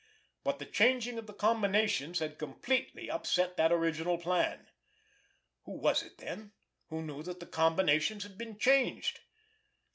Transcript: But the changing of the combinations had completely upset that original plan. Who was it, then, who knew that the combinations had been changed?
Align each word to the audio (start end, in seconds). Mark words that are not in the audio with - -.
But 0.43 0.57
the 0.57 0.65
changing 0.65 1.19
of 1.19 1.27
the 1.27 1.33
combinations 1.35 2.17
had 2.17 2.39
completely 2.39 3.07
upset 3.07 3.55
that 3.57 3.71
original 3.71 4.17
plan. 4.17 4.65
Who 5.65 5.73
was 5.73 6.01
it, 6.01 6.17
then, 6.17 6.53
who 6.87 7.03
knew 7.03 7.21
that 7.21 7.39
the 7.39 7.45
combinations 7.45 8.23
had 8.23 8.35
been 8.35 8.57
changed? 8.57 9.19